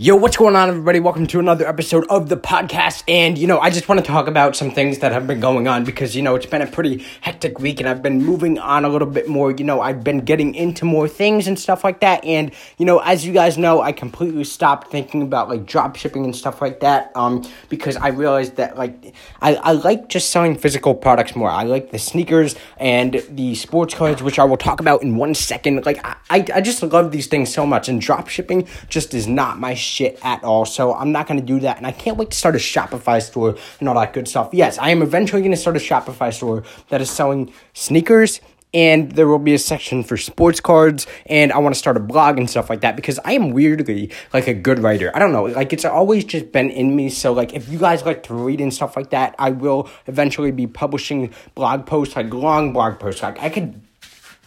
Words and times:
Yo, 0.00 0.14
what's 0.14 0.36
going 0.36 0.54
on, 0.54 0.68
everybody? 0.68 1.00
Welcome 1.00 1.26
to 1.26 1.40
another 1.40 1.66
episode 1.66 2.06
of 2.08 2.28
the 2.28 2.36
podcast. 2.36 3.02
And, 3.08 3.36
you 3.36 3.48
know, 3.48 3.58
I 3.58 3.68
just 3.68 3.88
want 3.88 3.98
to 4.00 4.06
talk 4.06 4.28
about 4.28 4.54
some 4.54 4.70
things 4.70 5.00
that 5.00 5.10
have 5.10 5.26
been 5.26 5.40
going 5.40 5.66
on 5.66 5.82
because, 5.82 6.14
you 6.14 6.22
know, 6.22 6.36
it's 6.36 6.46
been 6.46 6.62
a 6.62 6.68
pretty 6.68 7.04
hectic 7.20 7.58
week 7.58 7.80
and 7.80 7.88
I've 7.88 8.00
been 8.00 8.24
moving 8.24 8.60
on 8.60 8.84
a 8.84 8.88
little 8.88 9.08
bit 9.08 9.28
more. 9.28 9.50
You 9.50 9.64
know, 9.64 9.80
I've 9.80 10.04
been 10.04 10.20
getting 10.20 10.54
into 10.54 10.84
more 10.84 11.08
things 11.08 11.48
and 11.48 11.58
stuff 11.58 11.82
like 11.82 11.98
that. 11.98 12.24
And, 12.24 12.52
you 12.76 12.86
know, 12.86 13.00
as 13.00 13.26
you 13.26 13.32
guys 13.32 13.58
know, 13.58 13.80
I 13.80 13.90
completely 13.90 14.44
stopped 14.44 14.88
thinking 14.88 15.20
about 15.20 15.48
like 15.48 15.66
drop 15.66 15.96
shipping 15.96 16.24
and 16.24 16.36
stuff 16.36 16.62
like 16.62 16.78
that 16.78 17.10
um, 17.16 17.44
because 17.68 17.96
I 17.96 18.10
realized 18.10 18.54
that, 18.54 18.78
like, 18.78 19.16
I, 19.42 19.56
I 19.56 19.72
like 19.72 20.08
just 20.08 20.30
selling 20.30 20.56
physical 20.56 20.94
products 20.94 21.34
more. 21.34 21.50
I 21.50 21.64
like 21.64 21.90
the 21.90 21.98
sneakers 21.98 22.54
and 22.76 23.20
the 23.30 23.56
sports 23.56 23.94
cards, 23.94 24.22
which 24.22 24.38
I 24.38 24.44
will 24.44 24.58
talk 24.58 24.78
about 24.78 25.02
in 25.02 25.16
one 25.16 25.34
second. 25.34 25.84
Like, 25.84 25.98
I, 26.30 26.46
I 26.54 26.60
just 26.60 26.84
love 26.84 27.10
these 27.10 27.26
things 27.26 27.52
so 27.52 27.66
much. 27.66 27.88
And 27.88 28.00
drop 28.00 28.28
shipping 28.28 28.68
just 28.88 29.12
is 29.12 29.26
not 29.26 29.58
my 29.58 29.74
shit 29.88 30.18
at 30.22 30.44
all. 30.44 30.64
So 30.64 30.94
I'm 30.94 31.12
not 31.12 31.26
going 31.26 31.40
to 31.40 31.46
do 31.46 31.60
that. 31.60 31.78
And 31.78 31.86
I 31.86 31.92
can't 31.92 32.16
wait 32.16 32.30
to 32.30 32.36
start 32.36 32.54
a 32.54 32.58
Shopify 32.58 33.22
store 33.22 33.56
and 33.80 33.88
all 33.88 33.94
that 33.94 34.12
good 34.12 34.28
stuff. 34.28 34.50
Yes, 34.52 34.78
I 34.78 34.90
am 34.90 35.02
eventually 35.02 35.42
going 35.42 35.52
to 35.52 35.56
start 35.56 35.76
a 35.76 35.80
Shopify 35.80 36.32
store 36.32 36.62
that 36.88 37.00
is 37.00 37.10
selling 37.10 37.52
sneakers 37.72 38.40
and 38.74 39.12
there 39.12 39.26
will 39.26 39.38
be 39.38 39.54
a 39.54 39.58
section 39.58 40.02
for 40.02 40.16
sports 40.16 40.60
cards 40.60 41.06
and 41.26 41.52
i 41.52 41.58
want 41.58 41.74
to 41.74 41.78
start 41.78 41.96
a 41.96 42.00
blog 42.00 42.38
and 42.38 42.50
stuff 42.50 42.68
like 42.68 42.82
that 42.82 42.96
because 42.96 43.18
i 43.24 43.32
am 43.32 43.50
weirdly 43.50 44.10
like 44.34 44.46
a 44.46 44.52
good 44.52 44.78
writer 44.78 45.10
i 45.14 45.18
don't 45.18 45.32
know 45.32 45.44
like 45.44 45.72
it's 45.72 45.84
always 45.84 46.24
just 46.24 46.52
been 46.52 46.68
in 46.70 46.94
me 46.94 47.08
so 47.08 47.32
like 47.32 47.54
if 47.54 47.68
you 47.68 47.78
guys 47.78 48.04
like 48.04 48.22
to 48.22 48.34
read 48.34 48.60
and 48.60 48.74
stuff 48.74 48.96
like 48.96 49.10
that 49.10 49.34
i 49.38 49.50
will 49.50 49.88
eventually 50.06 50.50
be 50.50 50.66
publishing 50.66 51.32
blog 51.54 51.86
posts 51.86 52.14
like 52.14 52.32
long 52.34 52.72
blog 52.72 52.98
posts 52.98 53.22
like 53.22 53.40
i 53.42 53.48
could 53.48 53.80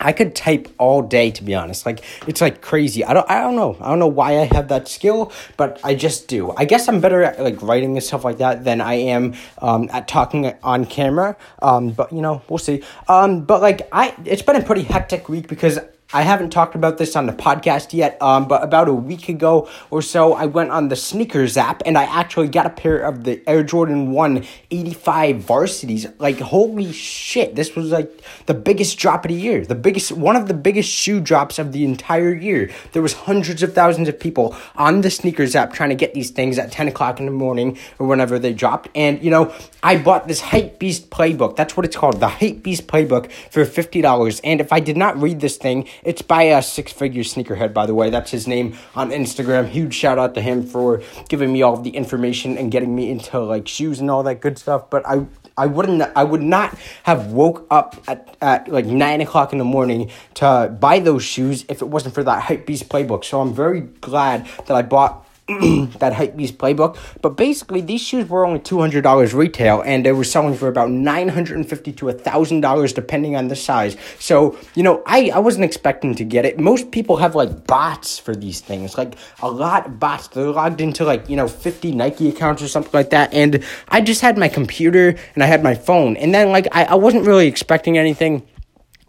I 0.01 0.11
could 0.13 0.35
type 0.35 0.67
all 0.77 1.01
day 1.01 1.31
to 1.31 1.43
be 1.43 1.55
honest. 1.55 1.85
Like 1.85 2.03
it's 2.27 2.41
like 2.41 2.61
crazy. 2.61 3.05
I 3.05 3.13
don't 3.13 3.29
I 3.29 3.41
don't 3.41 3.55
know. 3.55 3.77
I 3.79 3.89
don't 3.89 3.99
know 3.99 4.07
why 4.07 4.39
I 4.39 4.45
have 4.53 4.67
that 4.69 4.87
skill, 4.87 5.31
but 5.57 5.79
I 5.83 5.95
just 5.95 6.27
do. 6.27 6.51
I 6.57 6.65
guess 6.65 6.87
I'm 6.87 6.99
better 7.01 7.23
at 7.23 7.39
like 7.39 7.61
writing 7.61 7.95
and 7.95 8.03
stuff 8.03 8.25
like 8.25 8.37
that 8.37 8.63
than 8.63 8.81
I 8.81 8.95
am 8.95 9.35
um, 9.59 9.89
at 9.91 10.07
talking 10.07 10.53
on 10.63 10.85
camera. 10.85 11.37
Um, 11.61 11.91
but 11.91 12.11
you 12.11 12.21
know, 12.21 12.41
we'll 12.49 12.57
see. 12.57 12.83
Um, 13.07 13.45
but 13.45 13.61
like 13.61 13.87
I 13.91 14.15
it's 14.25 14.41
been 14.41 14.55
a 14.55 14.63
pretty 14.63 14.83
hectic 14.83 15.29
week 15.29 15.47
because 15.47 15.79
I 16.13 16.23
haven't 16.23 16.49
talked 16.49 16.75
about 16.75 16.97
this 16.97 17.15
on 17.15 17.25
the 17.25 17.31
podcast 17.31 17.93
yet, 17.93 18.21
um, 18.21 18.45
but 18.45 18.63
about 18.63 18.89
a 18.89 18.93
week 18.93 19.29
ago 19.29 19.69
or 19.89 20.01
so, 20.01 20.33
I 20.33 20.45
went 20.45 20.69
on 20.69 20.89
the 20.89 20.95
SNKRS 20.95 21.55
app 21.55 21.83
and 21.85 21.97
I 21.97 22.03
actually 22.03 22.49
got 22.49 22.65
a 22.65 22.69
pair 22.69 22.99
of 22.99 23.23
the 23.23 23.41
Air 23.47 23.63
Jordan 23.63 24.11
1 24.11 24.45
85 24.71 25.37
varsities. 25.37 26.07
Like, 26.19 26.39
holy 26.39 26.91
shit, 26.91 27.55
this 27.55 27.77
was 27.77 27.91
like 27.91 28.11
the 28.45 28.53
biggest 28.53 28.97
drop 28.97 29.23
of 29.23 29.29
the 29.29 29.35
year. 29.35 29.65
The 29.65 29.75
biggest, 29.75 30.11
one 30.11 30.35
of 30.35 30.49
the 30.49 30.53
biggest 30.53 30.89
shoe 30.89 31.21
drops 31.21 31.59
of 31.59 31.71
the 31.71 31.85
entire 31.85 32.33
year. 32.33 32.71
There 32.91 33.01
was 33.01 33.13
hundreds 33.13 33.63
of 33.63 33.73
thousands 33.73 34.09
of 34.09 34.19
people 34.19 34.53
on 34.75 35.01
the 35.01 35.07
SNKRS 35.07 35.55
app 35.55 35.71
trying 35.71 35.89
to 35.89 35.95
get 35.95 36.13
these 36.13 36.31
things 36.31 36.59
at 36.59 36.73
10 36.73 36.89
o'clock 36.89 37.21
in 37.21 37.25
the 37.25 37.31
morning 37.31 37.77
or 37.99 38.07
whenever 38.07 38.37
they 38.37 38.51
dropped. 38.51 38.89
And, 38.95 39.23
you 39.23 39.31
know, 39.31 39.53
I 39.81 39.97
bought 39.97 40.27
this 40.27 40.41
Hype 40.41 40.77
Beast 40.77 41.09
playbook. 41.09 41.55
That's 41.55 41.77
what 41.77 41.85
it's 41.85 41.95
called, 41.95 42.19
the 42.19 42.27
Hype 42.27 42.63
Beast 42.63 42.87
playbook 42.87 43.31
for 43.49 43.63
$50. 43.63 44.41
And 44.43 44.59
if 44.59 44.73
I 44.73 44.81
did 44.81 44.97
not 44.97 45.17
read 45.17 45.39
this 45.39 45.55
thing, 45.55 45.87
it's 46.03 46.21
by 46.21 46.43
a 46.43 46.61
six 46.61 46.91
figure 46.91 47.23
sneakerhead, 47.23 47.73
by 47.73 47.85
the 47.85 47.93
way. 47.93 48.09
That's 48.09 48.31
his 48.31 48.47
name 48.47 48.77
on 48.95 49.11
Instagram. 49.11 49.67
Huge 49.67 49.93
shout 49.93 50.17
out 50.17 50.35
to 50.35 50.41
him 50.41 50.65
for 50.65 51.01
giving 51.29 51.51
me 51.53 51.61
all 51.61 51.73
of 51.73 51.83
the 51.83 51.91
information 51.91 52.57
and 52.57 52.71
getting 52.71 52.95
me 52.95 53.09
into 53.09 53.39
like 53.39 53.67
shoes 53.67 53.99
and 53.99 54.09
all 54.09 54.23
that 54.23 54.41
good 54.41 54.57
stuff. 54.57 54.89
But 54.89 55.07
I 55.07 55.25
I 55.57 55.67
wouldn't 55.67 56.01
I 56.15 56.23
would 56.23 56.41
not 56.41 56.77
have 57.03 57.31
woke 57.31 57.67
up 57.69 58.01
at, 58.07 58.35
at 58.41 58.67
like 58.67 58.85
nine 58.85 59.21
o'clock 59.21 59.51
in 59.51 59.59
the 59.59 59.65
morning 59.65 60.09
to 60.35 60.75
buy 60.79 60.99
those 60.99 61.23
shoes 61.23 61.65
if 61.69 61.81
it 61.81 61.89
wasn't 61.89 62.15
for 62.15 62.23
that 62.23 62.43
hype 62.43 62.65
beast 62.65 62.89
playbook. 62.89 63.25
So 63.25 63.41
I'm 63.41 63.53
very 63.53 63.81
glad 63.81 64.47
that 64.67 64.71
I 64.71 64.81
bought 64.81 65.27
that 65.99 66.13
Hypebeast 66.13 66.53
playbook. 66.53 66.97
But 67.21 67.37
basically, 67.37 67.81
these 67.81 68.01
shoes 68.01 68.27
were 68.29 68.45
only 68.45 68.59
two 68.59 68.79
hundred 68.79 69.01
dollars 69.01 69.33
retail, 69.33 69.81
and 69.81 70.05
they 70.05 70.11
were 70.11 70.23
selling 70.23 70.55
for 70.55 70.67
about 70.67 70.89
$950 70.89 71.97
to 71.97 72.11
thousand 72.11 72.61
dollars, 72.61 72.93
depending 72.93 73.35
on 73.35 73.47
the 73.47 73.55
size. 73.55 73.97
So 74.19 74.57
you 74.75 74.83
know, 74.83 75.03
I 75.05 75.31
I 75.33 75.39
wasn't 75.39 75.65
expecting 75.65 76.15
to 76.15 76.23
get 76.23 76.45
it. 76.45 76.59
Most 76.59 76.91
people 76.91 77.17
have 77.17 77.35
like 77.35 77.67
bots 77.67 78.19
for 78.19 78.35
these 78.35 78.61
things, 78.61 78.97
like 78.97 79.15
a 79.41 79.49
lot 79.49 79.87
of 79.87 79.99
bots. 79.99 80.27
They're 80.27 80.51
logged 80.51 80.81
into 80.81 81.03
like 81.05 81.29
you 81.29 81.35
know 81.35 81.47
fifty 81.47 81.91
Nike 81.91 82.29
accounts 82.29 82.61
or 82.61 82.67
something 82.67 82.93
like 82.93 83.09
that, 83.11 83.33
and 83.33 83.63
I 83.89 84.01
just 84.01 84.21
had 84.21 84.37
my 84.37 84.47
computer 84.47 85.15
and 85.35 85.43
I 85.43 85.47
had 85.47 85.63
my 85.63 85.75
phone, 85.75 86.17
and 86.17 86.33
then 86.33 86.49
like 86.51 86.67
I, 86.71 86.85
I 86.85 86.95
wasn't 86.95 87.25
really 87.25 87.47
expecting 87.47 87.97
anything. 87.97 88.43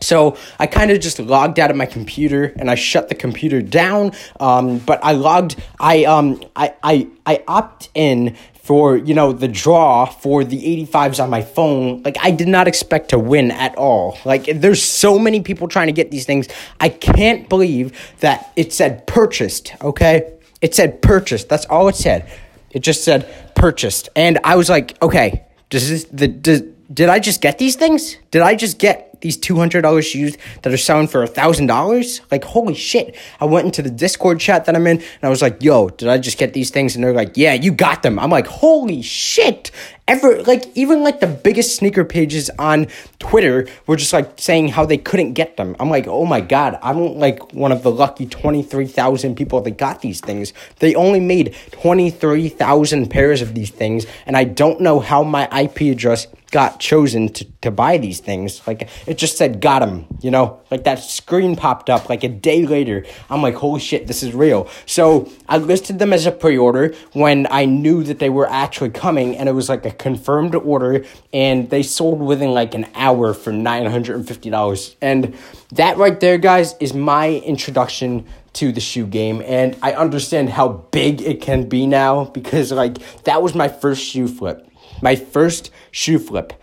So 0.02 0.36
I 0.58 0.66
kind 0.66 0.90
of 0.90 1.00
just 1.00 1.18
logged 1.18 1.58
out 1.58 1.70
of 1.70 1.76
my 1.76 1.86
computer 1.86 2.52
and 2.56 2.70
I 2.70 2.74
shut 2.74 3.08
the 3.08 3.14
computer 3.14 3.62
down. 3.62 4.12
Um, 4.40 4.78
but 4.78 5.02
I 5.02 5.12
logged, 5.12 5.56
I 5.78 6.04
um, 6.04 6.42
I 6.54 6.74
I 6.82 7.08
I 7.24 7.42
opt 7.46 7.88
in 7.94 8.36
for 8.62 8.96
you 8.96 9.14
know 9.14 9.32
the 9.32 9.48
draw 9.48 10.06
for 10.06 10.44
the 10.44 10.86
85s 10.86 11.22
on 11.22 11.30
my 11.30 11.42
phone. 11.42 12.02
Like 12.02 12.16
I 12.22 12.30
did 12.30 12.48
not 12.48 12.68
expect 12.68 13.10
to 13.10 13.18
win 13.18 13.50
at 13.50 13.76
all. 13.76 14.18
Like 14.24 14.46
there's 14.46 14.82
so 14.82 15.18
many 15.18 15.40
people 15.40 15.68
trying 15.68 15.88
to 15.88 15.92
get 15.92 16.10
these 16.10 16.24
things. 16.24 16.48
I 16.80 16.88
can't 16.88 17.48
believe 17.48 17.98
that 18.20 18.52
it 18.56 18.72
said 18.72 19.06
purchased. 19.06 19.74
Okay, 19.82 20.32
it 20.60 20.74
said 20.74 21.02
purchased. 21.02 21.48
That's 21.48 21.66
all 21.66 21.88
it 21.88 21.96
said. 21.96 22.30
It 22.70 22.80
just 22.80 23.04
said 23.04 23.28
purchased, 23.54 24.08
and 24.16 24.38
I 24.44 24.56
was 24.56 24.70
like, 24.70 25.00
okay, 25.02 25.44
does 25.68 25.90
this 25.90 26.04
the 26.04 26.28
does 26.28 26.62
did 26.92 27.08
I 27.08 27.18
just 27.18 27.40
get 27.40 27.58
these 27.58 27.76
things? 27.76 28.16
Did 28.30 28.42
I 28.42 28.54
just 28.54 28.78
get 28.78 29.11
these 29.22 29.38
$200 29.38 30.02
shoes 30.04 30.36
that 30.62 30.72
are 30.72 30.76
selling 30.76 31.08
for 31.08 31.26
$1,000? 31.26 32.20
Like, 32.30 32.44
holy 32.44 32.74
shit. 32.74 33.16
I 33.40 33.46
went 33.46 33.64
into 33.64 33.80
the 33.80 33.90
Discord 33.90 34.38
chat 34.38 34.66
that 34.66 34.76
I'm 34.76 34.86
in 34.86 34.98
and 34.98 35.22
I 35.22 35.28
was 35.30 35.40
like, 35.40 35.62
yo, 35.62 35.88
did 35.88 36.08
I 36.08 36.18
just 36.18 36.38
get 36.38 36.52
these 36.52 36.70
things? 36.70 36.94
And 36.94 37.02
they're 37.02 37.14
like, 37.14 37.36
yeah, 37.36 37.54
you 37.54 37.72
got 37.72 38.02
them. 38.02 38.18
I'm 38.18 38.30
like, 38.30 38.46
holy 38.46 39.00
shit. 39.02 39.70
Ever, 40.08 40.42
like, 40.42 40.64
even 40.76 41.04
like 41.04 41.20
the 41.20 41.28
biggest 41.28 41.76
sneaker 41.76 42.04
pages 42.04 42.50
on 42.58 42.88
Twitter 43.20 43.68
were 43.86 43.96
just 43.96 44.12
like 44.12 44.32
saying 44.36 44.68
how 44.68 44.84
they 44.84 44.98
couldn't 44.98 45.34
get 45.34 45.56
them. 45.56 45.76
I'm 45.78 45.90
like, 45.90 46.08
oh 46.08 46.26
my 46.26 46.40
God, 46.40 46.78
I'm 46.82 47.18
like 47.18 47.54
one 47.54 47.70
of 47.70 47.84
the 47.84 47.90
lucky 47.90 48.26
23,000 48.26 49.36
people 49.36 49.60
that 49.60 49.78
got 49.78 50.02
these 50.02 50.20
things. 50.20 50.52
They 50.80 50.96
only 50.96 51.20
made 51.20 51.54
23,000 51.70 53.10
pairs 53.10 53.42
of 53.42 53.54
these 53.54 53.70
things. 53.70 54.04
And 54.26 54.36
I 54.36 54.44
don't 54.44 54.80
know 54.80 54.98
how 54.98 55.22
my 55.22 55.48
IP 55.56 55.82
address 55.82 56.26
got 56.52 56.78
chosen 56.78 57.30
to, 57.30 57.44
to 57.62 57.70
buy 57.70 57.96
these 57.96 58.20
things. 58.20 58.64
Like 58.66 58.88
it 59.12 59.18
just 59.18 59.36
said 59.36 59.60
got 59.60 59.82
him, 59.82 60.06
you 60.22 60.30
know, 60.30 60.62
like 60.70 60.84
that 60.84 60.98
screen 60.98 61.54
popped 61.54 61.90
up 61.90 62.08
like 62.08 62.24
a 62.24 62.30
day 62.30 62.64
later. 62.64 63.04
I'm 63.28 63.42
like, 63.42 63.54
holy 63.56 63.78
shit, 63.78 64.06
this 64.06 64.22
is 64.22 64.32
real. 64.32 64.70
So 64.86 65.30
I 65.46 65.58
listed 65.58 65.98
them 65.98 66.14
as 66.14 66.24
a 66.24 66.32
pre 66.32 66.56
order 66.56 66.94
when 67.12 67.46
I 67.50 67.66
knew 67.66 68.04
that 68.04 68.20
they 68.20 68.30
were 68.30 68.48
actually 68.48 68.88
coming 68.88 69.36
and 69.36 69.50
it 69.50 69.52
was 69.52 69.68
like 69.68 69.84
a 69.84 69.90
confirmed 69.90 70.54
order 70.54 71.04
and 71.30 71.68
they 71.68 71.82
sold 71.82 72.20
within 72.20 72.52
like 72.52 72.74
an 72.74 72.86
hour 72.94 73.34
for 73.34 73.52
$950. 73.52 74.96
And 75.02 75.36
that 75.72 75.98
right 75.98 76.18
there, 76.18 76.38
guys, 76.38 76.74
is 76.80 76.94
my 76.94 77.32
introduction 77.32 78.24
to 78.54 78.72
the 78.72 78.80
shoe 78.80 79.06
game 79.06 79.42
and 79.44 79.76
I 79.82 79.92
understand 79.92 80.48
how 80.48 80.68
big 80.90 81.20
it 81.20 81.42
can 81.42 81.68
be 81.68 81.86
now 81.86 82.24
because 82.24 82.72
like 82.72 82.96
that 83.24 83.42
was 83.42 83.54
my 83.54 83.68
first 83.68 84.02
shoe 84.02 84.26
flip 84.26 84.70
my 85.02 85.16
first 85.16 85.70
shoe 85.90 86.18
flip. 86.18 86.54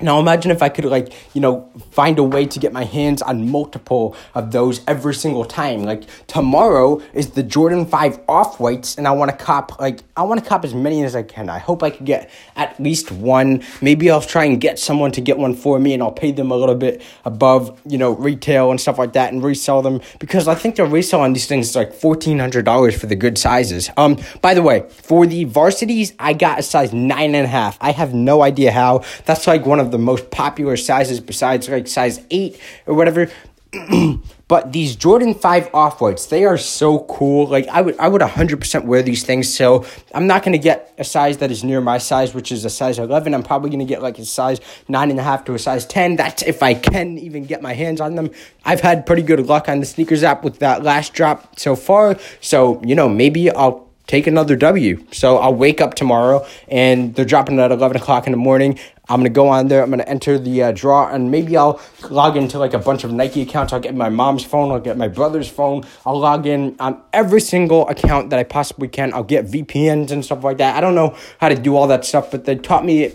Now 0.00 0.18
imagine 0.18 0.50
if 0.50 0.60
I 0.60 0.70
could 0.70 0.86
like, 0.86 1.12
you 1.34 1.40
know, 1.40 1.70
find 1.92 2.18
a 2.18 2.24
way 2.24 2.46
to 2.46 2.58
get 2.58 2.72
my 2.72 2.82
hands 2.82 3.22
on 3.22 3.48
multiple 3.48 4.16
of 4.34 4.50
those 4.50 4.80
every 4.88 5.14
single 5.14 5.44
time. 5.44 5.84
Like 5.84 6.02
tomorrow 6.26 7.00
is 7.12 7.30
the 7.30 7.44
Jordan 7.44 7.86
5 7.86 8.18
off-whites 8.28 8.98
and 8.98 9.06
I 9.06 9.12
want 9.12 9.30
to 9.30 9.36
cop 9.36 9.78
like 9.78 10.00
I 10.16 10.24
want 10.24 10.42
to 10.42 10.48
cop 10.48 10.64
as 10.64 10.74
many 10.74 11.04
as 11.04 11.14
I 11.14 11.22
can. 11.22 11.48
I 11.48 11.60
hope 11.60 11.84
I 11.84 11.90
could 11.90 12.06
get 12.06 12.28
at 12.56 12.78
least 12.80 13.12
one. 13.12 13.62
Maybe 13.80 14.10
I'll 14.10 14.20
try 14.20 14.44
and 14.46 14.60
get 14.60 14.80
someone 14.80 15.12
to 15.12 15.20
get 15.20 15.38
one 15.38 15.54
for 15.54 15.78
me 15.78 15.94
and 15.94 16.02
I'll 16.02 16.10
pay 16.10 16.32
them 16.32 16.50
a 16.50 16.56
little 16.56 16.74
bit 16.74 17.00
above, 17.24 17.80
you 17.86 17.96
know, 17.96 18.16
retail 18.16 18.72
and 18.72 18.80
stuff 18.80 18.98
like 18.98 19.12
that 19.12 19.32
and 19.32 19.44
resell 19.44 19.80
them 19.80 20.00
because 20.18 20.48
I 20.48 20.56
think 20.56 20.74
the 20.74 20.86
resale 20.86 21.20
on 21.20 21.34
these 21.34 21.46
things 21.46 21.68
is 21.68 21.76
like 21.76 21.92
$1400 21.92 22.94
for 22.94 23.06
the 23.06 23.14
good 23.14 23.38
sizes. 23.38 23.90
Um 23.96 24.18
by 24.42 24.54
the 24.54 24.62
way, 24.62 24.86
for 24.90 25.24
the 25.24 25.44
varsities, 25.44 26.14
I 26.18 26.32
got 26.32 26.58
a 26.58 26.62
size 26.64 26.92
nine 26.92 27.36
and 27.36 27.44
a 27.44 27.48
half. 27.48 27.78
I 27.80 27.92
have 27.92 28.12
no 28.12 28.42
idea 28.42 28.72
how. 28.72 29.04
That's 29.24 29.46
like 29.46 29.64
one 29.64 29.78
of 29.78 29.83
of 29.84 29.90
the 29.90 29.98
most 29.98 30.30
popular 30.30 30.76
sizes 30.76 31.20
besides 31.20 31.68
like 31.68 31.86
size 31.86 32.20
8 32.30 32.60
or 32.86 32.94
whatever. 32.94 33.30
but 34.48 34.72
these 34.72 34.94
Jordan 34.94 35.34
5 35.34 35.74
off-whites, 35.74 36.26
they 36.26 36.44
are 36.44 36.58
so 36.58 37.00
cool. 37.00 37.46
Like 37.46 37.66
I 37.68 37.80
would 37.80 37.98
I 37.98 38.08
would 38.08 38.22
100% 38.22 38.84
wear 38.84 39.02
these 39.02 39.24
things. 39.24 39.52
So, 39.52 39.84
I'm 40.14 40.26
not 40.26 40.42
going 40.42 40.52
to 40.52 40.58
get 40.58 40.94
a 40.98 41.04
size 41.04 41.38
that 41.38 41.50
is 41.50 41.64
near 41.64 41.80
my 41.80 41.98
size, 41.98 42.34
which 42.34 42.52
is 42.52 42.64
a 42.64 42.70
size 42.70 42.98
11. 42.98 43.34
I'm 43.34 43.42
probably 43.42 43.70
going 43.70 43.80
to 43.80 43.84
get 43.84 44.02
like 44.02 44.18
a 44.18 44.24
size 44.24 44.60
9.5 44.88 45.44
to 45.46 45.54
a 45.54 45.58
size 45.58 45.86
10. 45.86 46.16
That's 46.16 46.42
if 46.42 46.62
I 46.62 46.74
can 46.74 47.18
even 47.18 47.44
get 47.44 47.62
my 47.62 47.74
hands 47.74 48.00
on 48.00 48.14
them. 48.14 48.30
I've 48.64 48.80
had 48.80 49.06
pretty 49.06 49.22
good 49.22 49.44
luck 49.46 49.68
on 49.68 49.80
the 49.80 49.86
SNKRS 49.86 50.22
app 50.22 50.44
with 50.44 50.60
that 50.60 50.82
last 50.82 51.12
drop 51.12 51.58
so 51.58 51.74
far. 51.76 52.16
So, 52.40 52.80
you 52.84 52.94
know, 52.94 53.08
maybe 53.08 53.50
I'll 53.50 53.88
take 54.06 54.26
another 54.26 54.56
W. 54.56 55.04
So 55.12 55.38
I'll 55.38 55.54
wake 55.54 55.80
up 55.80 55.94
tomorrow 55.94 56.46
and 56.68 57.14
they're 57.14 57.24
dropping 57.24 57.58
it 57.58 57.62
at 57.62 57.72
11 57.72 57.96
o'clock 57.96 58.26
in 58.26 58.32
the 58.32 58.38
morning. 58.38 58.78
I'm 59.08 59.20
going 59.20 59.30
to 59.30 59.34
go 59.34 59.48
on 59.48 59.68
there. 59.68 59.82
I'm 59.82 59.90
going 59.90 60.00
to 60.00 60.08
enter 60.08 60.38
the 60.38 60.62
uh, 60.62 60.72
draw 60.72 61.08
and 61.08 61.30
maybe 61.30 61.56
I'll 61.56 61.80
log 62.08 62.36
into 62.36 62.58
like 62.58 62.72
a 62.72 62.78
bunch 62.78 63.04
of 63.04 63.12
Nike 63.12 63.42
accounts. 63.42 63.72
I'll 63.72 63.80
get 63.80 63.94
my 63.94 64.08
mom's 64.08 64.44
phone. 64.44 64.70
I'll 64.70 64.80
get 64.80 64.96
my 64.96 65.08
brother's 65.08 65.48
phone. 65.48 65.84
I'll 66.06 66.18
log 66.18 66.46
in 66.46 66.76
on 66.80 67.02
every 67.12 67.40
single 67.40 67.86
account 67.88 68.30
that 68.30 68.38
I 68.38 68.44
possibly 68.44 68.88
can. 68.88 69.12
I'll 69.12 69.22
get 69.22 69.46
VPNs 69.46 70.10
and 70.10 70.24
stuff 70.24 70.42
like 70.42 70.58
that. 70.58 70.76
I 70.76 70.80
don't 70.80 70.94
know 70.94 71.16
how 71.38 71.48
to 71.48 71.54
do 71.54 71.76
all 71.76 71.86
that 71.88 72.04
stuff, 72.04 72.30
but 72.30 72.44
they 72.44 72.56
taught 72.56 72.84
me 72.84 73.12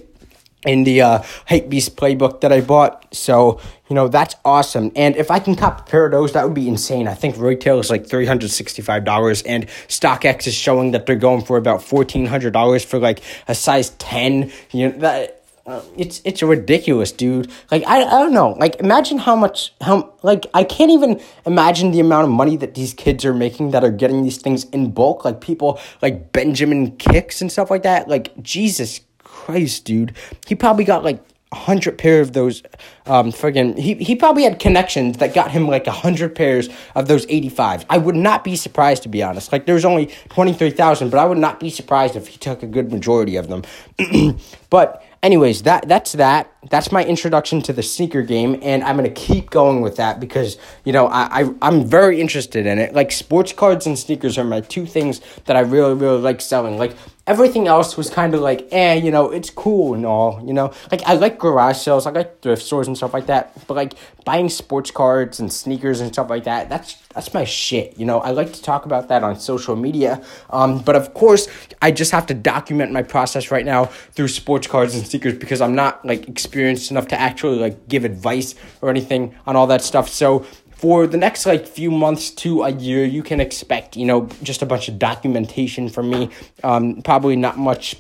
in 0.65 0.83
the 0.83 1.01
uh, 1.01 1.23
Hype 1.47 1.69
Beast 1.69 1.95
playbook 1.95 2.41
that 2.41 2.51
I 2.51 2.61
bought. 2.61 3.13
So, 3.13 3.59
you 3.88 3.95
know, 3.95 4.07
that's 4.07 4.35
awesome. 4.44 4.91
And 4.95 5.15
if 5.15 5.31
I 5.31 5.39
can 5.39 5.56
cop 5.56 5.81
a 5.81 5.83
pair 5.83 6.06
of 6.06 6.11
those, 6.11 6.33
that 6.33 6.44
would 6.44 6.53
be 6.53 6.67
insane. 6.67 7.07
I 7.07 7.13
think 7.13 7.38
retail 7.38 7.79
is 7.79 7.89
like 7.89 8.06
$365, 8.06 9.44
and 9.45 9.67
StockX 9.88 10.47
is 10.47 10.53
showing 10.53 10.91
that 10.91 11.06
they're 11.06 11.15
going 11.15 11.44
for 11.45 11.57
about 11.57 11.79
$1,400 11.79 12.85
for 12.85 13.00
like 13.00 13.21
a 13.47 13.56
size 13.56 13.91
10. 13.91 14.51
You 14.71 14.89
know, 14.89 14.97
that. 15.00 15.35
Uh, 15.65 15.83
it's 15.95 16.19
it's 16.25 16.41
ridiculous, 16.41 17.11
dude. 17.11 17.51
Like 17.69 17.83
I, 17.85 17.97
I 17.97 18.09
don't 18.21 18.33
know. 18.33 18.53
Like 18.53 18.77
imagine 18.79 19.19
how 19.19 19.35
much 19.35 19.71
how 19.81 20.15
like 20.23 20.47
I 20.51 20.63
can't 20.63 20.89
even 20.89 21.21
imagine 21.45 21.91
the 21.91 22.00
amount 22.00 22.23
of 22.23 22.31
money 22.31 22.57
that 22.57 22.73
these 22.73 22.91
kids 22.91 23.23
are 23.23 23.35
making 23.35 23.69
that 23.71 23.83
are 23.83 23.91
getting 23.91 24.23
these 24.23 24.38
things 24.38 24.63
in 24.63 24.89
bulk. 24.89 25.25
Like 25.25 25.41
people 25.41 25.79
like 26.01 26.31
Benjamin 26.31 26.94
Kickz 26.94 27.39
and 27.39 27.51
stuff 27.51 27.69
like 27.69 27.83
that. 27.83 28.07
Like 28.07 28.41
Jesus 28.41 29.01
Christ, 29.30 29.86
dude. 29.86 30.16
He 30.48 30.56
probably 30.56 30.84
got 30.84 31.04
like 31.04 31.24
a 31.52 31.56
hundred 31.56 31.98
pair 31.98 32.22
of 32.22 32.34
those 32.34 32.62
um 33.08 33.31
friggin' 33.31 33.78
he, 33.78 33.96
he 33.96 34.16
probably 34.16 34.44
had 34.44 34.60
connections 34.60 35.18
that 35.18 35.34
got 35.34 35.50
him 35.50 35.68
like 35.68 35.88
a 35.88 35.92
hundred 35.92 36.36
pairs 36.36 36.70
of 36.94 37.08
those 37.08 37.26
85s 37.26 37.86
i 37.90 37.98
would 37.98 38.16
not 38.16 38.44
be 38.44 38.56
surprised 38.56 39.02
to 39.04 39.10
be 39.10 39.24
honest. 39.24 39.52
Like 39.52 39.66
there's 39.66 39.86
only 39.86 40.06
23000 40.30 41.10
but 41.10 41.18
i 41.18 41.26
would 41.26 41.40
not 41.40 41.60
be 41.60 41.72
surprised 41.72 42.16
if 42.16 42.28
he 42.28 42.38
took 42.38 42.62
a 42.62 42.68
good 42.68 42.92
majority 42.92 43.36
of 43.36 43.48
them. 43.48 43.64
But 44.70 45.04
anyways 45.24 45.64
that 45.64 45.88
that's 45.88 46.12
that. 46.14 46.52
That's 46.70 46.92
my 46.92 47.04
introduction 47.04 47.64
to 47.64 47.74
the 47.74 47.81
sneaker 47.81 48.22
game 48.22 48.60
and 48.62 48.84
i'm 48.84 48.96
gonna 48.96 49.10
keep 49.10 49.50
going 49.50 49.81
with 49.81 49.96
that 49.96 50.20
because 50.20 50.58
you 50.86 50.94
know 50.94 51.08
I, 51.08 51.42
I 51.42 51.54
i'm 51.64 51.84
very 51.84 52.22
interested 52.22 52.68
in 52.68 52.78
it. 52.78 52.94
Like 52.94 53.12
sports 53.12 53.54
cards 53.54 53.88
and 53.88 53.98
sneakers 53.98 54.38
are 54.38 54.44
my 54.44 54.62
two 54.62 54.86
things 54.86 55.22
that 55.46 55.56
i 55.56 55.62
really 55.62 55.96
really 55.96 56.22
like 56.22 56.42
selling. 56.42 56.78
Like 56.78 56.96
everything 57.30 57.68
else 57.68 57.96
was 57.96 58.10
kind 58.10 58.34
of 58.34 58.42
like 58.42 58.68
eh 58.72 58.96
you 58.96 59.12
know 59.12 59.30
it's 59.30 59.52
cool 59.52 59.94
and 59.94 60.06
all 60.06 60.44
you 60.46 60.54
know? 60.54 60.74
Like 60.92 61.04
i 61.04 61.14
like 61.14 61.38
garage 61.38 61.78
sales. 61.78 62.08
I 62.08 62.12
like 62.12 62.42
thrift 62.42 62.64
stores 62.64 62.88
and 62.88 62.98
stuff 62.98 63.14
like 63.14 63.28
that. 63.28 63.44
But 63.68 63.76
like 63.76 63.94
buying 64.26 64.50
sports 64.50 64.92
cards 64.92 65.40
and 65.40 65.54
sneakers 65.54 66.02
and 66.02 66.12
stuff 66.12 66.30
like 66.30 66.44
that 66.44 66.70
that's 66.70 66.96
that's 67.14 67.34
my 67.34 67.46
shit 67.46 67.98
you 68.00 68.06
know? 68.06 68.20
I 68.20 68.31
like 68.31 68.52
to 68.54 68.62
talk 68.62 68.86
about 68.86 69.08
that 69.10 69.24
on 69.24 69.40
social 69.40 69.76
media. 69.76 70.24
Um 70.50 70.80
but 70.80 70.96
of 70.96 71.14
course 71.14 71.48
i 71.81 71.92
just 71.92 72.12
have 72.12 72.26
to 72.28 72.34
document 72.34 72.92
my 72.92 73.04
process 73.04 73.52
right 73.52 73.66
now 73.66 73.86
through 74.16 74.30
sports 74.30 74.68
cards 74.68 74.96
and 74.96 75.06
sneakers 75.06 75.36
because 75.38 75.62
i'm 75.62 75.76
not 75.76 76.04
like 76.04 76.28
experienced 76.28 76.90
enough 76.92 77.08
to 77.08 77.20
actually 77.20 77.60
like 77.60 77.88
give 77.88 78.04
advice 78.06 78.56
or 78.81 78.90
anything 78.90 79.36
on 79.46 79.56
all 79.56 79.68
that 79.68 79.81
stuff. 79.84 80.10
So 80.10 80.46
for 80.80 81.08
the 81.08 81.18
next 81.18 81.46
like 81.46 81.68
few 81.68 81.92
months 81.92 82.30
to 82.30 82.64
a 82.64 82.70
year 82.70 83.04
you 83.04 83.22
can 83.22 83.42
expect 83.42 83.98
you 83.98 84.06
know 84.06 84.30
just 84.42 84.62
a 84.62 84.66
bunch 84.66 84.88
of 84.88 84.98
documentation 84.98 85.90
from 85.90 86.10
me. 86.10 86.30
Um, 86.64 87.02
probably 87.02 87.36
not 87.36 87.58
much 87.58 87.98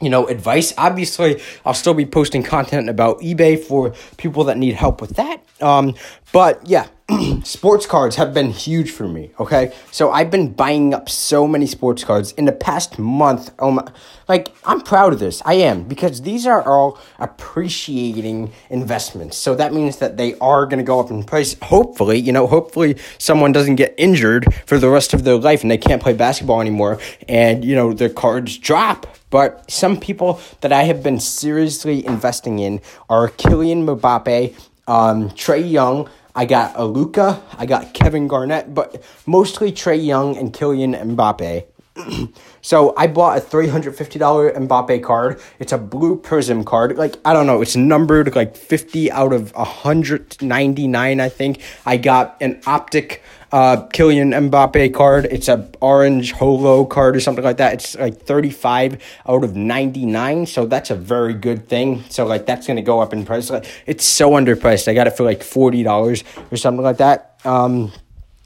you 0.00 0.08
know 0.08 0.26
advice. 0.26 0.72
Obviously 0.78 1.40
i'll 1.66 1.74
still 1.74 1.94
be 1.94 2.06
posting 2.06 2.42
content 2.42 2.88
about 2.88 3.20
ebay 3.20 3.62
for 3.62 3.92
people 4.16 4.44
that 4.44 4.56
need 4.56 4.74
help 4.74 5.02
with 5.02 5.16
that. 5.16 5.44
Um, 5.60 5.94
but 6.32 6.66
yeah 6.66 6.86
sports 7.44 7.84
cards 7.84 8.16
have 8.16 8.32
been 8.32 8.50
huge 8.50 8.90
for 8.90 9.06
me 9.06 9.30
okay? 9.38 9.74
So 9.90 10.10
i've 10.10 10.30
been 10.30 10.52
buying 10.52 10.94
up 10.94 11.10
so 11.10 11.46
many 11.46 11.66
sports 11.66 12.02
cards 12.02 12.32
in 12.32 12.46
the 12.46 12.52
past 12.52 12.98
month. 12.98 13.50
Oh 13.58 13.70
my 13.70 13.86
like 14.26 14.54
i'm 14.64 14.80
proud 14.80 15.12
of 15.12 15.18
this. 15.18 15.42
I 15.44 15.54
am 15.54 15.84
because 15.84 16.22
these 16.22 16.46
are 16.46 16.62
all 16.66 16.98
appreciating 17.18 18.52
investments. 18.70 19.36
So 19.36 19.54
that 19.54 19.74
means 19.74 19.98
that 19.98 20.16
they 20.16 20.38
are 20.38 20.64
going 20.64 20.78
to 20.78 20.84
go 20.84 20.98
up 20.98 21.10
in 21.10 21.24
price 21.24 21.56
hopefully 21.62 22.18
you 22.18 22.32
know 22.32 22.46
hopefully 22.46 22.96
someone 23.18 23.52
doesn't 23.52 23.76
get 23.76 23.94
injured 23.98 24.52
for 24.64 24.78
the 24.78 24.88
rest 24.88 25.12
of 25.12 25.24
their 25.24 25.36
life 25.36 25.60
and 25.60 25.70
they 25.70 25.78
can't 25.78 26.02
play 26.02 26.14
basketball 26.14 26.62
anymore 26.62 26.98
and 27.28 27.64
you 27.64 27.74
know 27.74 27.92
their 27.92 28.08
cards 28.08 28.56
drop. 28.56 29.06
But 29.28 29.68
some 29.70 29.98
people 29.98 30.40
that 30.60 30.72
I 30.72 30.84
have 30.84 31.02
been 31.02 31.18
seriously 31.20 32.06
investing 32.06 32.60
in 32.60 32.80
are 33.10 33.28
Kylian 33.30 33.84
Mbappe, 33.84 34.54
um, 34.86 35.30
Trae 35.30 35.68
Young, 35.68 36.08
I 36.36 36.46
got 36.46 36.72
a 36.74 36.84
Luka, 36.84 37.40
I 37.56 37.64
got 37.64 37.94
Kevin 37.94 38.26
Garnett, 38.26 38.74
but 38.74 39.02
mostly 39.24 39.70
Trae 39.70 40.04
Young 40.04 40.36
and 40.36 40.52
Kylian 40.52 41.14
Mbappe. 41.14 41.64
so 42.60 42.94
I 42.96 43.06
bought 43.06 43.38
a 43.38 43.40
$350 43.40 44.56
Mbappe 44.56 45.02
card. 45.02 45.40
It's 45.58 45.72
a 45.72 45.78
blue 45.78 46.16
prism 46.16 46.64
card. 46.64 46.96
Like, 46.96 47.16
I 47.24 47.32
don't 47.32 47.46
know, 47.46 47.62
it's 47.62 47.76
numbered 47.76 48.34
like 48.34 48.56
50 48.56 49.12
out 49.12 49.32
of 49.32 49.54
199, 49.54 51.20
I 51.20 51.28
think. 51.28 51.60
I 51.86 51.96
got 51.96 52.36
an 52.40 52.60
optic 52.66 53.22
uh, 53.52 53.86
Kylian 53.88 54.50
Mbappe 54.50 54.92
card. 54.94 55.26
It's 55.30 55.46
a 55.46 55.70
orange 55.80 56.32
holo 56.32 56.84
card 56.84 57.14
or 57.14 57.20
something 57.20 57.44
like 57.44 57.58
that. 57.58 57.74
It's 57.74 57.96
like 57.96 58.20
35 58.20 59.00
out 59.28 59.44
of 59.44 59.54
99, 59.54 60.46
so 60.46 60.66
that's 60.66 60.90
a 60.90 60.96
very 60.96 61.34
good 61.34 61.68
thing. 61.68 62.02
So 62.08 62.26
like 62.26 62.46
that's 62.46 62.66
gonna 62.66 62.82
go 62.82 63.00
up 63.00 63.12
in 63.12 63.24
price. 63.24 63.50
Like, 63.50 63.66
it's 63.86 64.04
so 64.04 64.30
underpriced. 64.30 64.88
I 64.88 64.94
got 64.94 65.06
it 65.06 65.16
for 65.16 65.22
like 65.22 65.40
$40 65.40 66.24
or 66.50 66.56
something 66.56 66.82
like 66.82 66.96
that. 66.96 67.38
Um, 67.44 67.92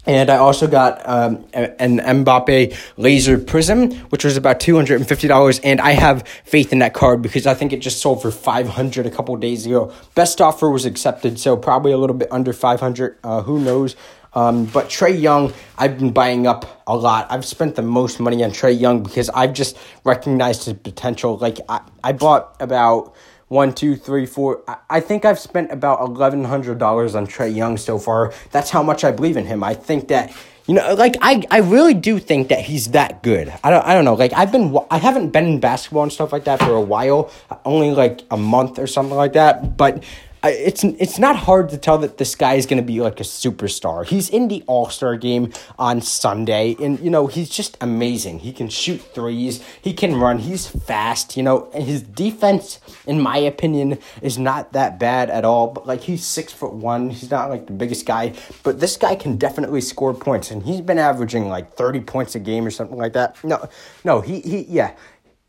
and 0.07 0.31
I 0.31 0.37
also 0.37 0.67
got 0.67 1.07
um, 1.07 1.45
an 1.53 1.99
Mbappe 1.99 2.77
laser 2.97 3.39
prism, 3.39 3.93
which 4.11 4.25
was 4.25 4.37
about 4.37 4.61
two 4.61 4.77
hundred 4.77 5.01
and 5.01 5.81
I 5.81 5.91
have 5.93 6.27
faith 6.45 6.73
in 6.73 6.79
that 6.79 6.95
card 6.95 7.21
because 7.21 7.47
I 7.47 7.55
think 7.55 7.73
it 7.73 7.81
just 7.81 8.01
sold 8.01 8.23
for 8.23 8.31
five 8.31 8.69
hundred 8.69 9.07
a 9.07 9.11
couple 9.11 9.37
days 9.37 9.67
ago. 9.67 9.93
Best 10.15 10.41
offer 10.41 10.71
was 10.71 10.87
accepted, 10.87 11.39
so 11.39 11.57
probably 11.57 11.93
a 11.93 11.99
little 11.99 12.17
bit 12.17 12.29
under 12.31 12.53
five 12.53 12.81
hundred. 12.81 13.19
Uh, 13.23 13.43
who 13.43 13.61
knows? 13.61 13.97
Um, 14.35 14.67
but 14.67 14.89
Trae 14.89 15.21
Young, 15.21 15.53
I've 15.77 15.99
been 15.99 16.13
buying 16.13 16.47
up 16.47 16.83
a 16.87 16.97
lot. 16.97 17.27
I've 17.31 17.45
spent 17.45 17.77
the 17.77 17.83
most 17.83 18.21
money 18.21 18.45
on 18.45 18.51
Trae 18.51 18.79
Young 18.79 19.03
because 19.03 19.31
I've 19.31 19.53
just 19.53 19.77
recognized 20.05 20.65
his 20.65 20.75
potential. 20.75 21.39
Like 21.39 21.59
I, 21.69 21.81
I 22.05 22.13
bought 22.13 22.55
about 22.61 23.15
one, 23.49 23.75
two, 23.75 23.97
three, 23.97 24.27
four. 24.27 24.63
I, 24.89 25.01
think 25.01 25.25
I've 25.25 25.39
spent 25.39 25.73
about 25.73 26.01
eleven 26.01 26.45
hundred 26.45 26.79
dollars 26.79 27.15
on 27.15 27.27
Trae 27.27 27.55
Young 27.55 27.77
so 27.77 27.99
far. 27.99 28.33
That's 28.51 28.71
how 28.71 28.83
much 28.83 29.05
I 29.05 29.11
believe 29.11 29.37
in 29.37 29.47
him. 29.47 29.65
I 29.65 29.75
think 29.75 30.09
that 30.09 30.35
you 30.67 30.75
know, 30.75 30.95
like 30.95 31.17
I, 31.23 31.43
I 31.51 31.61
really 31.61 31.95
do 31.95 32.19
think 32.19 32.49
that 32.49 32.61
he's 32.61 32.89
that 32.89 33.23
good. 33.23 33.51
I 33.65 33.71
don't, 33.71 33.85
I 33.87 33.95
don't 33.95 34.05
know. 34.05 34.15
Like 34.15 34.35
I've 34.35 34.53
been, 34.53 34.77
I 34.91 34.99
haven't 34.99 35.31
been 35.31 35.47
in 35.47 35.61
basketball 35.61 36.03
and 36.03 36.13
stuff 36.13 36.31
like 36.31 36.45
that 36.45 36.59
for 36.59 36.73
a 36.75 36.81
while, 36.81 37.31
only 37.65 37.91
like 37.93 38.21
a 38.31 38.37
month 38.37 38.79
or 38.79 38.87
something 38.87 39.17
like 39.17 39.33
that. 39.33 39.79
But 39.79 40.05
it's 40.45 40.85
it's 40.85 41.19
not 41.19 41.37
hard 41.37 41.69
to 41.71 41.79
tell 41.79 41.99
that 41.99 42.19
this 42.19 42.35
guy 42.35 42.55
is 42.55 42.67
going 42.67 42.81
to 42.81 42.87
be 42.87 43.01
like 43.01 43.21
a 43.21 43.25
superstar. 43.25 44.07
He's 44.07 44.29
in 44.31 44.49
the 44.49 44.63
All 44.67 44.89
Star 44.89 45.17
game 45.17 45.53
on 45.79 46.01
Sunday, 46.01 46.77
and 46.81 47.01
you 47.01 47.11
know 47.11 47.27
he's 47.27 47.49
just 47.49 47.77
amazing. 47.81 48.41
He 48.41 48.53
can 48.53 48.69
shoot 48.69 49.01
threes, 49.01 49.63
he 49.83 49.93
can 49.93 50.17
run, 50.17 50.39
he's 50.39 50.67
fast. 50.67 51.37
You 51.37 51.43
know, 51.43 51.71
and 51.75 51.85
his 51.85 52.03
defense, 52.03 52.79
in 53.07 53.21
my 53.21 53.39
opinion, 53.39 53.99
is 54.23 54.39
not 54.39 54.73
that 54.73 54.99
bad 54.99 55.31
at 55.31 55.45
all. 55.45 55.69
But 55.69 55.87
like 55.87 56.03
he's 56.03 56.25
six 56.25 56.53
foot 56.53 56.73
one, 56.73 57.11
he's 57.11 57.31
not 57.31 57.51
like 57.51 57.67
the 57.67 57.73
biggest 57.73 58.07
guy, 58.07 58.35
but 58.63 58.81
this 58.81 58.97
guy 58.97 59.17
can 59.17 59.37
definitely 59.37 59.81
score 59.81 60.15
points, 60.15 60.51
and 60.51 60.63
he's 60.63 60.81
been 60.81 60.99
averaging 60.99 61.49
like 61.49 61.75
thirty 61.75 62.01
points 62.01 62.35
a 62.35 62.41
game 62.41 62.65
or 62.65 62.71
something 62.71 62.99
like 62.99 63.15
that. 63.15 63.43
No, 63.43 63.69
no, 64.05 64.21
he 64.21 64.41
he 64.41 64.63
yeah. 64.63 64.95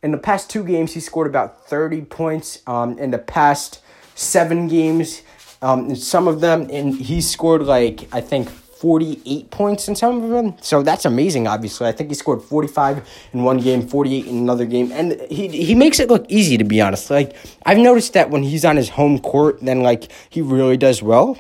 In 0.02 0.12
the 0.12 0.18
past 0.18 0.50
two 0.50 0.64
games, 0.64 0.94
he 0.94 1.00
scored 1.00 1.28
about 1.28 1.68
thirty 1.68 2.02
points. 2.02 2.64
Um, 2.66 2.98
in 2.98 3.12
the 3.12 3.18
past 3.20 3.82
seven 4.20 4.68
games. 4.68 5.24
Um, 5.62 5.96
some 5.96 6.28
of 6.28 6.42
them, 6.42 6.68
and 6.72 6.94
he 6.96 7.22
scored 7.22 7.64
like 7.64 8.08
I 8.14 8.22
think 8.22 8.50
48 8.50 9.52
points 9.52 9.90
in 9.90 9.96
some 9.96 10.24
of 10.24 10.30
them. 10.30 10.56
So 10.62 10.82
that's 10.82 11.04
amazing, 11.04 11.48
obviously. 11.48 11.88
I 11.88 11.92
think 11.92 12.10
he 12.10 12.16
scored 12.16 12.42
45 12.42 13.06
in 13.34 13.44
one 13.44 13.58
game, 13.58 13.86
48 13.86 14.26
in 14.26 14.38
another 14.38 14.66
game. 14.66 14.90
And 14.94 15.20
he 15.30 15.50
he 15.50 15.76
makes 15.76 16.00
it 16.00 16.10
look 16.10 16.26
easy 16.30 16.58
to 16.58 16.64
be 16.64 16.80
honest. 16.80 17.10
Like 17.10 17.36
I've 17.66 17.78
noticed 17.78 18.14
that 18.14 18.30
when 18.30 18.44
he's 18.44 18.64
on 18.64 18.78
his 18.78 18.90
home 18.90 19.20
court, 19.20 19.60
then 19.62 19.84
like 19.84 20.10
he 20.30 20.42
really 20.42 20.78
does 20.78 21.04
well. 21.04 21.38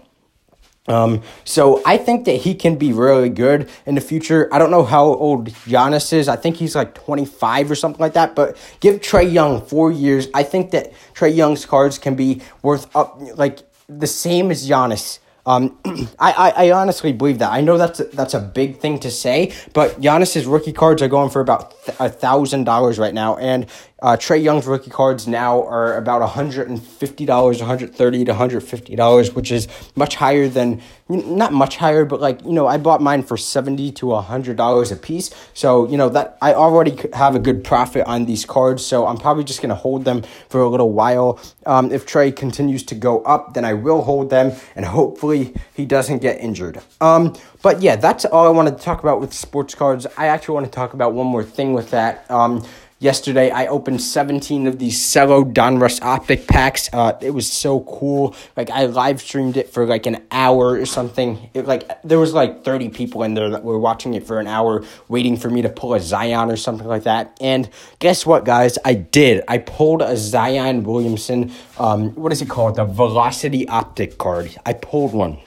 Um, 0.89 1.21
so 1.45 1.81
I 1.85 1.97
think 1.97 2.25
that 2.25 2.41
he 2.41 2.55
can 2.55 2.75
be 2.75 2.91
really 2.91 3.29
good 3.29 3.69
in 3.85 3.95
the 3.95 4.01
future. 4.01 4.49
I 4.51 4.57
don't 4.57 4.71
know 4.71 4.83
how 4.83 5.05
old 5.05 5.49
Giannis 5.65 6.11
is. 6.11 6.27
I 6.27 6.35
think 6.35 6.57
he's 6.57 6.75
like 6.75 6.95
25 6.95 7.71
or 7.71 7.75
something 7.75 8.01
like 8.01 8.13
that. 8.13 8.35
But 8.35 8.57
give 8.79 8.99
Trae 8.99 9.31
Young 9.31 9.61
four 9.61 9.91
years. 9.91 10.27
I 10.33 10.43
think 10.43 10.71
that 10.71 10.91
Trae 11.13 11.33
Young's 11.33 11.65
cards 11.65 11.97
can 11.99 12.15
be 12.15 12.41
worth 12.63 12.93
up 12.95 13.17
like 13.35 13.59
the 13.87 14.07
same 14.07 14.51
as 14.51 14.67
Giannis 14.67 15.19
Um, 15.45 15.77
I, 16.19 16.31
I, 16.31 16.49
I 16.67 16.71
honestly 16.71 17.13
believe 17.13 17.39
that. 17.39 17.51
I 17.51 17.61
know 17.61 17.77
that's 17.77 17.99
a, 17.99 18.03
that's 18.05 18.33
a 18.33 18.39
big 18.39 18.79
thing 18.79 18.99
to 18.99 19.09
say, 19.11 19.53
but 19.73 19.99
Giannis's 20.01 20.45
rookie 20.45 20.73
cards 20.73 21.01
are 21.01 21.07
going 21.07 21.29
for 21.29 21.41
about 21.41 21.73
a 21.99 22.09
thousand 22.09 22.65
dollars 22.65 22.99
right 22.99 23.13
now, 23.13 23.37
and 23.37 23.65
uh, 24.01 24.15
Trae 24.15 24.41
Young's 24.41 24.65
rookie 24.65 24.89
cards 24.89 25.27
now 25.27 25.63
are 25.63 25.97
about 25.97 26.21
$150, 26.21 27.27
130 27.27 28.25
to 28.25 28.33
$150, 28.33 29.35
which 29.35 29.51
is 29.51 29.67
much 29.95 30.15
higher 30.15 30.47
than, 30.47 30.81
not 31.09 31.51
much 31.51 31.77
higher, 31.77 32.05
but 32.05 32.21
like, 32.21 32.43
you 32.45 32.51
know, 32.53 32.67
I 32.67 32.77
bought 32.77 33.01
mine 33.01 33.23
for 33.23 33.35
70 33.35 33.91
to 33.93 34.05
$100 34.07 34.91
a 34.91 34.95
piece. 34.95 35.31
So, 35.53 35.87
you 35.89 35.97
know, 35.97 36.09
that 36.09 36.37
I 36.41 36.53
already 36.53 36.97
have 37.13 37.35
a 37.35 37.39
good 37.39 37.63
profit 37.63 38.05
on 38.05 38.25
these 38.25 38.45
cards. 38.45 38.85
So 38.85 39.05
I'm 39.05 39.17
probably 39.17 39.43
just 39.43 39.61
going 39.61 39.69
to 39.69 39.75
hold 39.75 40.05
them 40.05 40.23
for 40.47 40.61
a 40.61 40.69
little 40.69 40.93
while. 40.93 41.39
Um, 41.65 41.91
if 41.91 42.05
Trae 42.05 42.33
continues 42.33 42.83
to 42.83 42.95
go 42.95 43.21
up, 43.23 43.53
then 43.53 43.65
I 43.65 43.73
will 43.73 44.03
hold 44.03 44.29
them 44.29 44.53
and 44.75 44.85
hopefully 44.85 45.53
he 45.73 45.85
doesn't 45.85 46.19
get 46.19 46.39
injured. 46.39 46.81
Um, 47.01 47.35
but 47.61 47.81
yeah, 47.81 47.97
that's 47.97 48.23
all 48.23 48.47
I 48.47 48.51
wanted 48.51 48.77
to 48.77 48.83
talk 48.83 49.03
about 49.03 49.19
with 49.19 49.33
sports 49.33 49.75
cards. 49.75 50.07
I 50.17 50.27
actually 50.27 50.53
want 50.53 50.67
to 50.67 50.71
talk 50.71 50.93
about 50.93 51.13
one 51.13 51.27
more 51.27 51.43
thing 51.43 51.73
with 51.73 51.91
that. 51.91 52.29
Um, 52.31 52.65
Yesterday, 53.01 53.49
I 53.49 53.67
opened 53.67 54.01
17 54.01 54.67
of 54.67 54.77
these 54.77 55.13
Cello 55.13 55.45
Donruss 55.45 56.01
Optic 56.01 56.47
packs. 56.47 56.89
Uh, 56.91 57.17
it 57.21 57.29
was 57.29 57.49
so 57.49 57.79
cool. 57.81 58.35
Like, 58.57 58.69
I 58.69 58.87
live 58.87 59.21
streamed 59.21 59.55
it 59.55 59.69
for 59.69 59.85
like 59.85 60.05
an 60.05 60.21
hour 60.31 60.73
or 60.73 60.85
something. 60.85 61.49
It, 61.53 61.65
like, 61.65 61.89
there 62.03 62.19
was 62.19 62.33
like 62.33 62.65
30 62.65 62.89
people 62.89 63.23
in 63.23 63.35
there 63.35 63.49
that 63.51 63.63
were 63.63 63.79
watching 63.79 64.15
it 64.15 64.27
for 64.27 64.41
an 64.41 64.47
hour, 64.47 64.83
waiting 65.07 65.37
for 65.37 65.49
me 65.49 65.61
to 65.61 65.69
pull 65.69 65.93
a 65.93 66.01
Zion 66.01 66.51
or 66.51 66.57
something 66.57 66.87
like 66.87 67.03
that. 67.03 67.37
And 67.39 67.69
guess 67.99 68.25
what, 68.25 68.43
guys? 68.43 68.77
I 68.83 68.95
did. 68.95 69.45
I 69.47 69.59
pulled 69.59 70.01
a 70.01 70.17
Zion 70.17 70.83
Williamson, 70.83 71.53
um, 71.77 72.13
what 72.15 72.33
is 72.33 72.41
it 72.41 72.49
called? 72.49 72.75
The 72.75 72.83
Velocity 72.83 73.65
Optic 73.69 74.17
card. 74.17 74.53
I 74.65 74.73
pulled 74.73 75.13
one. 75.13 75.37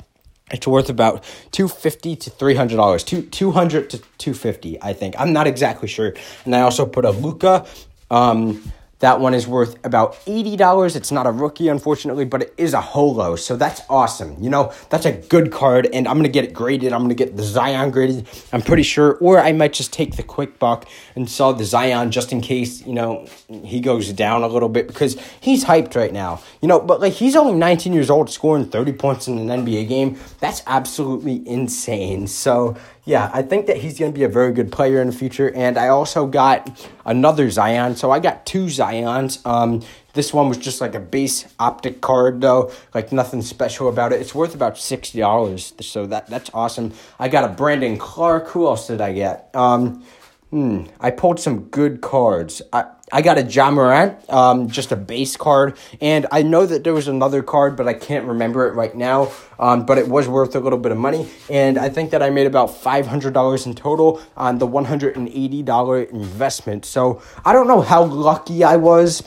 It's 0.52 0.66
worth 0.66 0.90
about 0.90 1.24
two 1.50 1.66
fifty 1.68 2.14
to 2.16 2.30
three 2.30 2.54
hundred 2.54 2.76
dollars, 2.76 3.02
two 3.04 3.22
two 3.22 3.50
hundred 3.52 3.90
to 3.90 4.02
two 4.18 4.34
fifty, 4.34 4.80
I 4.82 4.92
think. 4.92 5.14
I'm 5.18 5.32
not 5.32 5.46
exactly 5.46 5.88
sure. 5.88 6.14
And 6.44 6.54
I 6.54 6.60
also 6.60 6.86
put 6.86 7.04
a 7.04 7.10
Luka 7.10 7.66
um, 8.10 8.72
that 9.02 9.18
one 9.18 9.34
is 9.34 9.48
worth 9.48 9.84
about 9.84 10.14
$80. 10.26 10.94
It's 10.94 11.10
not 11.10 11.26
a 11.26 11.32
rookie, 11.32 11.66
unfortunately, 11.66 12.24
but 12.24 12.42
it 12.42 12.54
is 12.56 12.72
a 12.72 12.80
holo. 12.80 13.34
So 13.34 13.56
that's 13.56 13.82
awesome. 13.90 14.36
You 14.40 14.48
know, 14.48 14.72
that's 14.90 15.04
a 15.04 15.12
good 15.12 15.50
card, 15.50 15.88
and 15.92 16.06
I'm 16.06 16.14
going 16.14 16.22
to 16.22 16.30
get 16.30 16.44
it 16.44 16.54
graded. 16.54 16.92
I'm 16.92 17.00
going 17.00 17.08
to 17.08 17.16
get 17.16 17.36
the 17.36 17.42
Zion 17.42 17.90
graded, 17.90 18.28
I'm 18.52 18.62
pretty 18.62 18.84
sure. 18.84 19.14
Or 19.14 19.40
I 19.40 19.52
might 19.52 19.72
just 19.72 19.92
take 19.92 20.14
the 20.14 20.22
quick 20.22 20.60
buck 20.60 20.88
and 21.16 21.28
sell 21.28 21.52
the 21.52 21.64
Zion 21.64 22.12
just 22.12 22.32
in 22.32 22.40
case, 22.40 22.86
you 22.86 22.92
know, 22.92 23.26
he 23.64 23.80
goes 23.80 24.12
down 24.12 24.44
a 24.44 24.48
little 24.48 24.68
bit 24.68 24.86
because 24.86 25.20
he's 25.40 25.64
hyped 25.64 25.96
right 25.96 26.12
now. 26.12 26.40
You 26.60 26.68
know, 26.68 26.78
but 26.78 27.00
like 27.00 27.14
he's 27.14 27.34
only 27.34 27.54
19 27.54 27.92
years 27.92 28.08
old, 28.08 28.30
scoring 28.30 28.66
30 28.66 28.92
points 28.92 29.26
in 29.26 29.36
an 29.36 29.66
NBA 29.66 29.88
game. 29.88 30.16
That's 30.38 30.62
absolutely 30.68 31.46
insane. 31.48 32.28
So, 32.28 32.76
yeah, 33.04 33.30
I 33.34 33.42
think 33.42 33.66
that 33.66 33.78
he's 33.78 33.98
going 33.98 34.12
to 34.12 34.18
be 34.18 34.24
a 34.24 34.28
very 34.28 34.52
good 34.52 34.70
player 34.70 35.00
in 35.00 35.08
the 35.08 35.12
future. 35.12 35.52
And 35.54 35.76
I 35.76 35.88
also 35.88 36.26
got 36.26 36.86
another 37.04 37.50
Zion. 37.50 37.96
So 37.96 38.10
I 38.12 38.20
got 38.20 38.46
two 38.46 38.66
Zions. 38.66 39.44
Um, 39.44 39.82
this 40.14 40.32
one 40.32 40.48
was 40.48 40.58
just 40.58 40.80
like 40.80 40.94
a 40.94 41.00
base 41.00 41.46
optic 41.58 42.00
card, 42.00 42.40
though, 42.40 42.70
like 42.94 43.12
nothing 43.12 43.42
special 43.42 43.88
about 43.88 44.12
it. 44.12 44.20
It's 44.20 44.34
worth 44.34 44.54
about 44.54 44.78
sixty 44.78 45.18
dollars, 45.18 45.72
so 45.80 46.06
that 46.06 46.26
that's 46.26 46.50
awesome. 46.52 46.92
I 47.18 47.28
got 47.28 47.44
a 47.44 47.48
Brandon 47.48 47.96
Clarke. 47.96 48.48
Who 48.48 48.66
else 48.66 48.86
did 48.86 49.00
I 49.00 49.14
get? 49.14 49.50
Um, 49.54 50.04
hmm, 50.50 50.84
I 51.00 51.10
pulled 51.10 51.40
some 51.40 51.64
good 51.70 52.02
cards. 52.02 52.60
I 52.72 52.84
I 53.12 53.20
got 53.20 53.36
a 53.36 53.42
Ja 53.42 53.70
Morant, 53.70 54.16
um, 54.30 54.68
just 54.70 54.90
a 54.90 54.96
base 54.96 55.36
card, 55.36 55.76
and 56.00 56.26
I 56.32 56.42
know 56.42 56.64
that 56.64 56.82
there 56.82 56.94
was 56.94 57.08
another 57.08 57.42
card, 57.42 57.76
but 57.76 57.86
I 57.86 57.92
can't 57.92 58.26
remember 58.26 58.66
it 58.66 58.72
right 58.72 58.96
now. 58.96 59.30
Um, 59.58 59.84
but 59.84 59.98
it 59.98 60.08
was 60.08 60.26
worth 60.26 60.56
a 60.56 60.60
little 60.60 60.78
bit 60.78 60.90
of 60.90 60.98
money, 60.98 61.28
and 61.50 61.78
I 61.78 61.90
think 61.90 62.10
that 62.10 62.22
I 62.22 62.30
made 62.30 62.46
about 62.46 62.74
five 62.74 63.06
hundred 63.06 63.34
dollars 63.34 63.66
in 63.66 63.74
total 63.74 64.20
on 64.36 64.58
the 64.58 64.66
one 64.66 64.86
hundred 64.86 65.16
and 65.16 65.28
eighty 65.28 65.62
dollar 65.62 66.02
investment. 66.02 66.86
So 66.86 67.22
I 67.44 67.52
don't 67.52 67.68
know 67.68 67.82
how 67.82 68.02
lucky 68.02 68.64
I 68.64 68.76
was. 68.76 69.22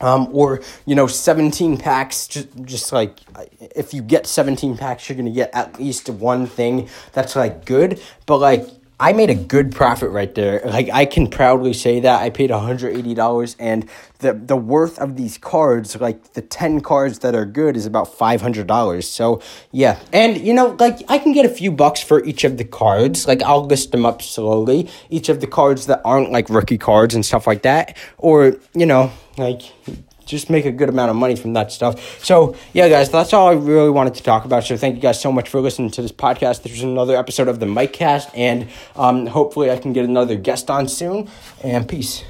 Um, 0.00 0.28
or 0.30 0.62
you 0.86 0.94
know, 0.94 1.08
seventeen 1.08 1.76
packs. 1.76 2.28
Just, 2.28 2.48
just 2.64 2.92
like 2.92 3.18
if 3.74 3.92
you 3.92 4.00
get 4.00 4.28
seventeen 4.28 4.76
packs, 4.76 5.08
you're 5.08 5.18
gonna 5.18 5.32
get 5.32 5.50
at 5.52 5.80
least 5.80 6.08
one 6.08 6.46
thing 6.46 6.88
that's 7.12 7.34
like 7.34 7.64
good. 7.64 8.00
But 8.24 8.38
like 8.38 8.68
I 9.00 9.12
made 9.12 9.30
a 9.30 9.34
good 9.34 9.70
profit 9.72 10.10
right 10.10 10.34
there. 10.34 10.60
Like 10.64 10.90
I 10.90 11.04
can 11.04 11.28
proudly 11.28 11.72
say 11.72 12.00
that 12.00 12.20
I 12.20 12.30
paid 12.30 12.50
$180 12.50 13.56
and 13.60 13.88
the 14.18 14.32
the 14.32 14.56
worth 14.56 14.98
of 14.98 15.16
these 15.16 15.38
cards, 15.38 16.00
like 16.00 16.32
the 16.32 16.42
10 16.42 16.80
cards 16.80 17.20
that 17.20 17.34
are 17.34 17.44
good 17.44 17.76
is 17.76 17.86
about 17.86 18.08
$500. 18.18 19.04
So, 19.04 19.40
yeah. 19.70 20.00
And 20.12 20.36
you 20.38 20.52
know, 20.52 20.76
like 20.80 20.98
I 21.08 21.18
can 21.18 21.32
get 21.32 21.46
a 21.46 21.48
few 21.48 21.70
bucks 21.70 22.02
for 22.02 22.24
each 22.24 22.42
of 22.42 22.56
the 22.56 22.64
cards. 22.64 23.28
Like 23.28 23.40
I'll 23.42 23.64
list 23.64 23.92
them 23.92 24.04
up 24.04 24.20
slowly. 24.20 24.90
Each 25.10 25.28
of 25.28 25.40
the 25.40 25.46
cards 25.46 25.86
that 25.86 26.00
aren't 26.04 26.32
like 26.32 26.50
rookie 26.50 26.78
cards 26.78 27.14
and 27.14 27.24
stuff 27.24 27.46
like 27.46 27.62
that 27.62 27.96
or, 28.18 28.56
you 28.74 28.86
know, 28.86 29.12
like 29.36 29.62
just 30.28 30.50
make 30.50 30.64
a 30.64 30.72
good 30.72 30.88
amount 30.88 31.10
of 31.10 31.16
money 31.16 31.34
from 31.34 31.54
that 31.54 31.72
stuff. 31.72 32.22
So, 32.24 32.54
yeah, 32.72 32.88
guys, 32.88 33.10
that's 33.10 33.32
all 33.32 33.48
I 33.48 33.54
really 33.54 33.90
wanted 33.90 34.14
to 34.14 34.22
talk 34.22 34.44
about. 34.44 34.64
So, 34.64 34.76
thank 34.76 34.96
you 34.96 35.00
guys 35.00 35.20
so 35.20 35.32
much 35.32 35.48
for 35.48 35.60
listening 35.60 35.90
to 35.92 36.02
this 36.02 36.12
podcast. 36.12 36.62
This 36.62 36.72
was 36.72 36.82
another 36.82 37.16
episode 37.16 37.48
of 37.48 37.60
the 37.60 37.66
Mike 37.66 37.92
Cast, 37.92 38.28
and 38.34 38.68
um, 38.96 39.26
hopefully, 39.26 39.70
I 39.70 39.78
can 39.78 39.92
get 39.92 40.04
another 40.04 40.36
guest 40.36 40.70
on 40.70 40.88
soon. 40.88 41.28
And 41.62 41.88
peace. 41.88 42.24